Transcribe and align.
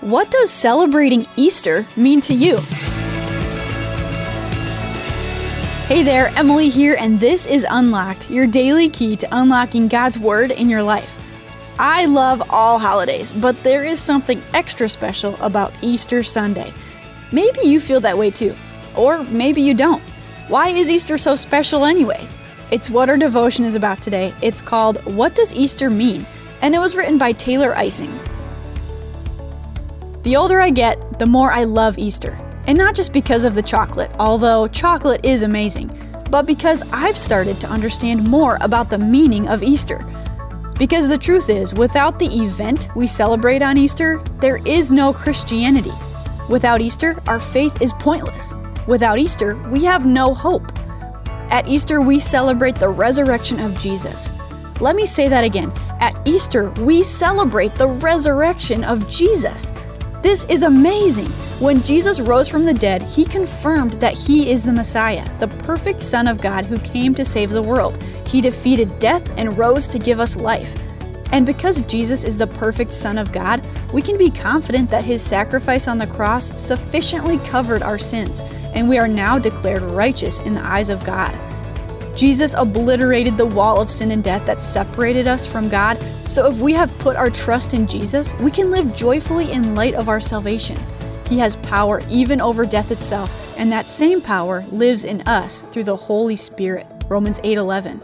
What 0.00 0.30
does 0.30 0.50
celebrating 0.50 1.26
Easter 1.36 1.84
mean 1.94 2.22
to 2.22 2.32
you? 2.32 2.56
Hey 5.88 6.02
there, 6.02 6.28
Emily 6.36 6.70
here, 6.70 6.96
and 6.98 7.20
this 7.20 7.44
is 7.44 7.66
Unlocked, 7.68 8.30
your 8.30 8.46
daily 8.46 8.88
key 8.88 9.14
to 9.16 9.28
unlocking 9.30 9.88
God's 9.88 10.18
Word 10.18 10.52
in 10.52 10.70
your 10.70 10.82
life. 10.82 11.22
I 11.78 12.06
love 12.06 12.42
all 12.48 12.78
holidays, 12.78 13.34
but 13.34 13.62
there 13.62 13.84
is 13.84 14.00
something 14.00 14.42
extra 14.54 14.88
special 14.88 15.36
about 15.42 15.74
Easter 15.82 16.22
Sunday. 16.22 16.72
Maybe 17.30 17.60
you 17.64 17.78
feel 17.78 18.00
that 18.00 18.16
way 18.16 18.30
too, 18.30 18.56
or 18.96 19.22
maybe 19.24 19.60
you 19.60 19.74
don't. 19.74 20.02
Why 20.48 20.68
is 20.68 20.88
Easter 20.88 21.18
so 21.18 21.36
special 21.36 21.84
anyway? 21.84 22.26
It's 22.70 22.88
what 22.88 23.10
our 23.10 23.18
devotion 23.18 23.66
is 23.66 23.74
about 23.74 24.00
today. 24.00 24.32
It's 24.40 24.62
called 24.62 25.04
What 25.04 25.34
Does 25.34 25.52
Easter 25.52 25.90
Mean? 25.90 26.24
and 26.62 26.74
it 26.74 26.78
was 26.78 26.94
written 26.94 27.18
by 27.18 27.32
Taylor 27.32 27.74
Ising. 27.76 28.12
The 30.22 30.36
older 30.36 30.60
I 30.60 30.68
get, 30.68 31.18
the 31.18 31.24
more 31.24 31.50
I 31.50 31.64
love 31.64 31.96
Easter. 31.96 32.36
And 32.66 32.76
not 32.76 32.94
just 32.94 33.10
because 33.12 33.44
of 33.46 33.54
the 33.54 33.62
chocolate, 33.62 34.10
although 34.18 34.68
chocolate 34.68 35.24
is 35.24 35.42
amazing, 35.42 35.90
but 36.30 36.44
because 36.44 36.82
I've 36.92 37.16
started 37.16 37.58
to 37.60 37.66
understand 37.66 38.28
more 38.28 38.58
about 38.60 38.90
the 38.90 38.98
meaning 38.98 39.48
of 39.48 39.62
Easter. 39.62 40.04
Because 40.78 41.08
the 41.08 41.16
truth 41.16 41.48
is, 41.48 41.72
without 41.72 42.18
the 42.18 42.26
event 42.26 42.88
we 42.94 43.06
celebrate 43.06 43.62
on 43.62 43.78
Easter, 43.78 44.22
there 44.40 44.58
is 44.66 44.90
no 44.90 45.10
Christianity. 45.10 45.92
Without 46.50 46.82
Easter, 46.82 47.18
our 47.26 47.40
faith 47.40 47.80
is 47.80 47.94
pointless. 47.94 48.52
Without 48.86 49.18
Easter, 49.18 49.56
we 49.70 49.84
have 49.84 50.04
no 50.04 50.34
hope. 50.34 50.70
At 51.50 51.66
Easter, 51.66 52.02
we 52.02 52.20
celebrate 52.20 52.76
the 52.76 52.90
resurrection 52.90 53.58
of 53.58 53.78
Jesus. 53.78 54.32
Let 54.80 54.96
me 54.96 55.06
say 55.06 55.28
that 55.28 55.44
again. 55.44 55.72
At 56.00 56.20
Easter, 56.28 56.70
we 56.72 57.02
celebrate 57.04 57.74
the 57.74 57.88
resurrection 57.88 58.84
of 58.84 59.08
Jesus. 59.08 59.72
This 60.22 60.44
is 60.46 60.64
amazing. 60.64 61.30
When 61.60 61.82
Jesus 61.82 62.20
rose 62.20 62.46
from 62.46 62.66
the 62.66 62.74
dead, 62.74 63.02
he 63.02 63.24
confirmed 63.24 63.92
that 63.94 64.18
he 64.18 64.50
is 64.50 64.62
the 64.62 64.72
Messiah, 64.72 65.26
the 65.38 65.48
perfect 65.48 66.00
Son 66.00 66.28
of 66.28 66.42
God 66.42 66.66
who 66.66 66.78
came 66.80 67.14
to 67.14 67.24
save 67.24 67.50
the 67.50 67.62
world. 67.62 68.02
He 68.26 68.42
defeated 68.42 68.98
death 68.98 69.26
and 69.38 69.56
rose 69.56 69.88
to 69.88 69.98
give 69.98 70.20
us 70.20 70.36
life. 70.36 70.74
And 71.32 71.46
because 71.46 71.80
Jesus 71.82 72.22
is 72.24 72.36
the 72.36 72.46
perfect 72.46 72.92
Son 72.92 73.16
of 73.16 73.32
God, 73.32 73.64
we 73.94 74.02
can 74.02 74.18
be 74.18 74.30
confident 74.30 74.90
that 74.90 75.04
his 75.04 75.22
sacrifice 75.22 75.88
on 75.88 75.96
the 75.96 76.06
cross 76.06 76.52
sufficiently 76.60 77.38
covered 77.38 77.82
our 77.82 77.98
sins, 77.98 78.42
and 78.74 78.88
we 78.88 78.98
are 78.98 79.08
now 79.08 79.38
declared 79.38 79.82
righteous 79.82 80.38
in 80.40 80.54
the 80.54 80.66
eyes 80.66 80.90
of 80.90 81.04
God. 81.04 81.34
Jesus 82.16 82.54
obliterated 82.54 83.38
the 83.38 83.46
wall 83.46 83.80
of 83.80 83.90
sin 83.90 84.10
and 84.10 84.22
death 84.22 84.44
that 84.44 84.60
separated 84.60 85.26
us 85.26 85.46
from 85.46 85.70
God. 85.70 85.96
So 86.30 86.46
if 86.46 86.60
we 86.60 86.72
have 86.74 86.96
put 87.00 87.16
our 87.16 87.28
trust 87.28 87.74
in 87.74 87.88
Jesus, 87.88 88.32
we 88.34 88.52
can 88.52 88.70
live 88.70 88.94
joyfully 88.94 89.50
in 89.50 89.74
light 89.74 89.94
of 89.94 90.08
our 90.08 90.20
salvation. 90.20 90.78
He 91.26 91.40
has 91.40 91.56
power 91.56 92.02
even 92.08 92.40
over 92.40 92.64
death 92.64 92.92
itself, 92.92 93.34
and 93.56 93.72
that 93.72 93.90
same 93.90 94.20
power 94.20 94.64
lives 94.70 95.02
in 95.02 95.22
us 95.22 95.64
through 95.72 95.82
the 95.82 95.96
Holy 95.96 96.36
Spirit. 96.36 96.86
Romans 97.08 97.40
8:11. 97.42 98.00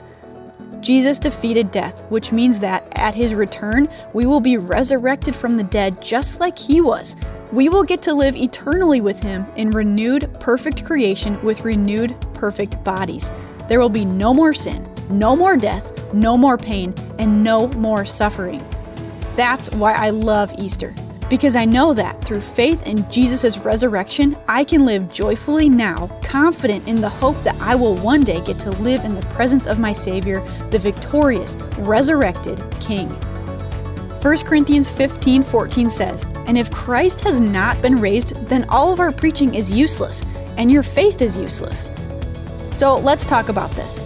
Jesus 0.80 1.20
defeated 1.20 1.70
death, 1.70 2.02
which 2.08 2.32
means 2.32 2.58
that 2.58 2.88
at 2.96 3.14
his 3.14 3.32
return, 3.32 3.88
we 4.12 4.26
will 4.26 4.40
be 4.40 4.56
resurrected 4.56 5.36
from 5.36 5.56
the 5.56 5.62
dead 5.62 6.02
just 6.02 6.40
like 6.40 6.58
he 6.58 6.80
was. 6.80 7.14
We 7.52 7.68
will 7.68 7.84
get 7.84 8.02
to 8.02 8.12
live 8.12 8.34
eternally 8.34 9.00
with 9.00 9.20
him 9.20 9.46
in 9.54 9.70
renewed, 9.70 10.34
perfect 10.40 10.84
creation 10.84 11.40
with 11.44 11.64
renewed, 11.64 12.16
perfect 12.34 12.82
bodies. 12.82 13.30
There 13.68 13.78
will 13.78 13.88
be 13.88 14.04
no 14.04 14.34
more 14.34 14.52
sin, 14.52 14.84
no 15.08 15.36
more 15.36 15.56
death, 15.56 15.92
no 16.12 16.36
more 16.36 16.58
pain, 16.58 16.92
and 17.18 17.42
no 17.42 17.68
more 17.68 18.04
suffering. 18.04 18.64
That's 19.36 19.70
why 19.72 19.92
I 19.92 20.10
love 20.10 20.52
Easter, 20.58 20.94
because 21.28 21.56
I 21.56 21.64
know 21.64 21.92
that 21.94 22.24
through 22.24 22.40
faith 22.40 22.86
in 22.86 23.08
Jesus' 23.10 23.58
resurrection, 23.58 24.36
I 24.48 24.64
can 24.64 24.86
live 24.86 25.12
joyfully 25.12 25.68
now, 25.68 26.08
confident 26.22 26.88
in 26.88 27.00
the 27.00 27.08
hope 27.08 27.42
that 27.44 27.60
I 27.60 27.74
will 27.74 27.96
one 27.96 28.24
day 28.24 28.40
get 28.40 28.58
to 28.60 28.70
live 28.70 29.04
in 29.04 29.14
the 29.14 29.26
presence 29.26 29.66
of 29.66 29.78
my 29.78 29.92
Savior, 29.92 30.40
the 30.70 30.78
victorious, 30.78 31.56
resurrected 31.78 32.62
King. 32.80 33.10
1 34.22 34.38
Corinthians 34.38 34.90
15 34.90 35.42
14 35.42 35.90
says, 35.90 36.26
And 36.46 36.58
if 36.58 36.70
Christ 36.70 37.20
has 37.20 37.40
not 37.40 37.80
been 37.82 37.96
raised, 37.96 38.34
then 38.48 38.64
all 38.68 38.92
of 38.92 38.98
our 38.98 39.12
preaching 39.12 39.54
is 39.54 39.70
useless, 39.70 40.24
and 40.56 40.70
your 40.70 40.82
faith 40.82 41.20
is 41.20 41.36
useless. 41.36 41.90
So 42.72 42.96
let's 42.96 43.24
talk 43.24 43.48
about 43.48 43.70
this. 43.72 44.00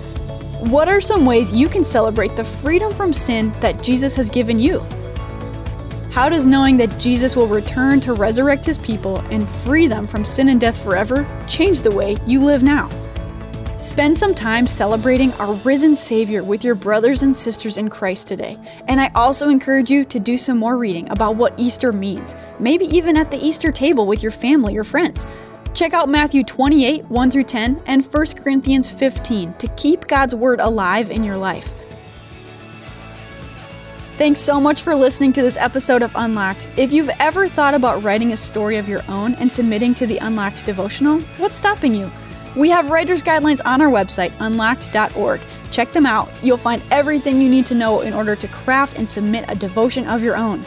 What 0.60 0.88
are 0.88 1.00
some 1.00 1.25
ways 1.25 1.50
you 1.50 1.71
can 1.71 1.82
celebrate 1.82 2.37
the 2.37 2.44
freedom 2.44 2.93
from 2.93 3.15
sin 3.15 3.50
that 3.60 3.82
Jesus 3.82 4.15
has 4.16 4.28
given 4.28 4.59
you? 4.59 4.81
How 6.10 6.28
does 6.28 6.47
knowing 6.47 6.76
that 6.76 6.98
Jesus 6.98 7.34
will 7.34 7.47
return 7.47 7.98
to 8.00 8.12
resurrect 8.12 8.66
his 8.66 8.76
people 8.76 9.21
and 9.31 9.48
free 9.48 9.87
them 9.87 10.06
from 10.06 10.22
sin 10.22 10.50
and 10.50 10.60
death 10.60 10.84
forever 10.84 11.26
change 11.48 11.81
the 11.81 11.91
way 11.91 12.19
you 12.26 12.44
live 12.44 12.62
now? 12.62 12.91
Spend 13.78 14.19
some 14.19 14.34
time 14.34 14.66
celebrating 14.66 15.32
our 15.34 15.54
risen 15.54 15.97
Savior 15.97 16.44
with 16.44 16.62
your 16.62 16.75
brothers 16.75 17.22
and 17.22 17.34
sisters 17.34 17.78
in 17.78 17.88
Christ 17.88 18.28
today. 18.28 18.59
And 18.87 19.00
I 19.00 19.10
also 19.15 19.48
encourage 19.48 19.91
you 19.91 20.04
to 20.04 20.21
do 20.21 20.37
some 20.37 20.59
more 20.59 20.77
reading 20.77 21.09
about 21.09 21.37
what 21.37 21.54
Easter 21.56 21.91
means, 21.91 22.34
maybe 22.59 22.84
even 22.94 23.16
at 23.16 23.31
the 23.31 23.38
Easter 23.38 23.72
table 23.72 24.06
with 24.06 24.22
your 24.22 24.32
family 24.32 24.77
or 24.77 24.84
friends. 24.84 25.27
Check 25.72 25.92
out 25.92 26.08
Matthew 26.08 26.42
28, 26.42 27.04
1 27.06 27.31
through 27.31 27.44
10, 27.44 27.82
and 27.86 28.04
1 28.04 28.26
Corinthians 28.42 28.91
15 28.91 29.54
to 29.54 29.69
keep 29.69 30.06
God's 30.06 30.34
Word 30.34 30.60
alive 30.60 31.10
in 31.10 31.22
your 31.22 31.36
life. 31.36 31.72
Thanks 34.19 34.41
so 34.41 34.60
much 34.60 34.82
for 34.82 34.94
listening 34.94 35.32
to 35.32 35.42
this 35.42 35.56
episode 35.56 36.03
of 36.03 36.12
Unlocked. 36.14 36.69
If 36.76 36.92
you've 36.92 37.10
ever 37.20 37.48
thought 37.48 37.72
about 37.72 38.03
writing 38.03 38.32
a 38.32 38.36
story 38.36 38.76
of 38.76 38.88
your 38.88 39.00
own 39.09 39.34
and 39.36 39.50
submitting 39.50 39.94
to 39.94 40.06
the 40.06 40.19
Unlocked 40.19 40.66
devotional, 40.66 41.20
what's 41.38 41.56
stopping 41.56 41.94
you? 41.94 42.10
We 42.56 42.69
have 42.69 42.91
writer's 42.91 43.22
guidelines 43.22 43.60
on 43.64 43.80
our 43.80 43.91
website, 43.91 44.32
unlocked.org. 44.41 45.41
Check 45.70 45.92
them 45.92 46.04
out. 46.04 46.28
You'll 46.42 46.56
find 46.56 46.82
everything 46.91 47.41
you 47.41 47.48
need 47.48 47.64
to 47.66 47.76
know 47.76 48.00
in 48.00 48.12
order 48.12 48.34
to 48.34 48.48
craft 48.48 48.98
and 48.98 49.09
submit 49.09 49.44
a 49.48 49.54
devotion 49.54 50.06
of 50.09 50.22
your 50.22 50.36
own. 50.36 50.64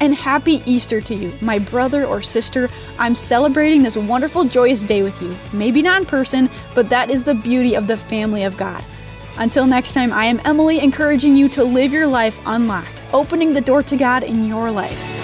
And 0.00 0.14
happy 0.14 0.62
Easter 0.64 1.00
to 1.02 1.14
you, 1.14 1.32
my 1.40 1.58
brother 1.58 2.06
or 2.06 2.22
sister. 2.22 2.70
I'm 2.98 3.14
celebrating 3.14 3.82
this 3.82 3.96
wonderful, 3.96 4.44
joyous 4.44 4.84
day 4.84 5.02
with 5.02 5.20
you. 5.20 5.36
Maybe 5.52 5.82
not 5.82 6.00
in 6.00 6.06
person, 6.06 6.48
but 6.74 6.88
that 6.90 7.10
is 7.10 7.22
the 7.22 7.34
beauty 7.34 7.74
of 7.74 7.86
the 7.86 7.96
family 7.96 8.44
of 8.44 8.56
God. 8.56 8.82
Until 9.36 9.66
next 9.66 9.92
time, 9.92 10.12
I 10.12 10.24
am 10.24 10.40
Emily, 10.44 10.80
encouraging 10.80 11.36
you 11.36 11.48
to 11.50 11.64
live 11.64 11.92
your 11.92 12.06
life 12.06 12.38
unlocked, 12.46 13.02
opening 13.12 13.52
the 13.52 13.60
door 13.60 13.82
to 13.84 13.96
God 13.96 14.22
in 14.22 14.46
your 14.46 14.70
life. 14.70 15.19